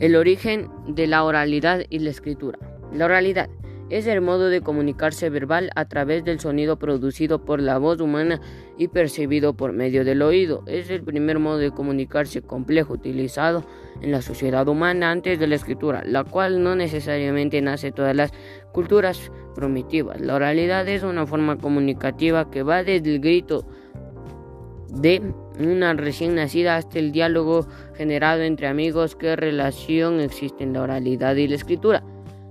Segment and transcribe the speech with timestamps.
[0.00, 2.58] El origen de la oralidad y la escritura.
[2.92, 3.48] La oralidad
[3.90, 8.40] es el modo de comunicarse verbal a través del sonido producido por la voz humana
[8.76, 10.64] y percibido por medio del oído.
[10.66, 13.64] Es el primer modo de comunicarse complejo utilizado
[14.00, 18.32] en la sociedad humana antes de la escritura, la cual no necesariamente nace todas las
[18.72, 20.20] culturas primitivas.
[20.20, 23.64] La oralidad es una forma comunicativa que va desde el grito
[24.88, 29.16] de una recién nacida hasta el diálogo generado entre amigos.
[29.16, 32.02] ¿Qué relación existe en la oralidad y la escritura?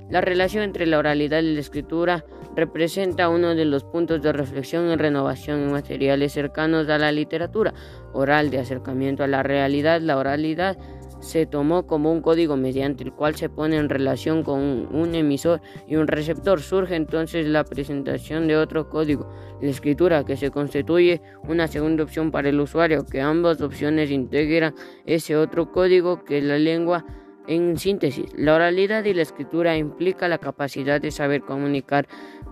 [0.10, 2.26] La relación entre la oralidad y la escritura
[2.56, 7.74] representa uno de los puntos de reflexión y renovación en materiales cercanos a la literatura
[8.14, 10.02] oral de acercamiento a la realidad.
[10.02, 10.78] La oralidad
[11.24, 14.60] se tomó como un código mediante el cual se pone en relación con
[14.94, 16.62] un emisor y un receptor.
[16.62, 19.30] Surge entonces la presentación de otro código,
[19.62, 24.76] la escritura, que se constituye una segunda opción para el usuario, que ambas opciones integran
[25.06, 27.06] ese otro código que la lengua
[27.48, 32.08] en síntesis, la oralidad y la escritura implica la capacidad de saber comunicar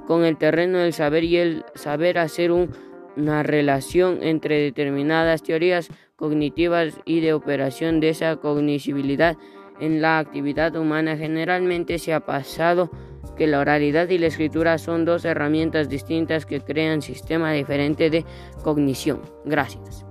[0.06, 7.00] con el terreno del saber y el saber hacer una relación entre determinadas teorías cognitivas
[7.06, 9.38] y de operación de esa cognibilidad
[9.80, 11.18] en la actividad humana.
[11.18, 12.92] Generalmente se ha pasado
[13.38, 18.26] que la oralidad y la escritura son dos herramientas distintas que crean sistemas diferentes de
[18.64, 19.22] cognición.
[19.46, 20.11] Gracias.